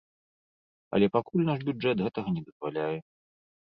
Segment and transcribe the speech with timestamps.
[0.95, 2.93] Але пакуль наш бюджэт гэтага не дазваляе.